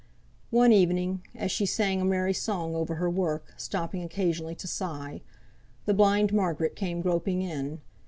One 0.49 0.73
evening, 0.73 1.21
as 1.35 1.51
she 1.51 1.67
sang 1.67 2.01
a 2.01 2.05
merry 2.05 2.33
song 2.33 2.73
over 2.73 2.95
her 2.95 3.07
work, 3.07 3.53
stopping 3.55 4.01
occasionally 4.01 4.55
to 4.55 4.65
sigh, 4.67 5.21
the 5.85 5.93
blind 5.93 6.33
Margaret 6.33 6.75
came 6.75 7.01
groping 7.01 7.43
in. 7.43 7.81